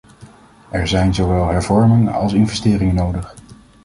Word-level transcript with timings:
Er 0.69 0.87
zijn 0.87 1.13
zowel 1.13 1.47
hervormingen 1.49 2.13
als 2.13 2.33
investeringen 2.33 2.95
nodig. 2.95 3.35